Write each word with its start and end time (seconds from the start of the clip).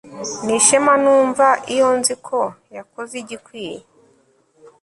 Ni 0.45 0.53
ishema 0.59 0.93
numva 1.03 1.47
iyo 1.73 1.87
nzi 1.99 2.13
ko 2.27 2.39
yakoze 2.77 3.13
igikwiye 3.23 3.77